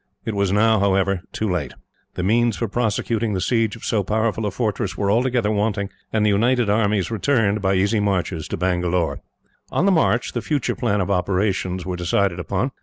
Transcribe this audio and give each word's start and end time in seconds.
It 0.25 0.33
was 0.33 0.51
now, 0.51 0.79
however, 0.79 1.21
too 1.31 1.47
late. 1.47 1.75
The 2.15 2.23
means 2.23 2.55
for 2.57 2.67
prosecuting 2.67 3.33
the 3.35 3.39
siege 3.39 3.75
of 3.75 3.85
so 3.85 4.01
powerful 4.03 4.47
a 4.47 4.49
fortress 4.49 4.97
were 4.97 5.11
altogether 5.11 5.51
wanting, 5.51 5.91
and 6.11 6.25
the 6.25 6.31
united 6.31 6.71
armies 6.71 7.11
returned, 7.11 7.61
by 7.61 7.75
easy 7.75 7.99
marches, 7.99 8.47
to 8.47 8.57
Bangalore. 8.57 9.19
On 9.69 9.85
the 9.85 9.91
march, 9.91 10.33
the 10.33 10.41
future 10.41 10.73
plan 10.73 11.01
of 11.01 11.11
operations 11.11 11.85
was 11.85 11.99
decided 11.99 12.39
upon. 12.39 12.71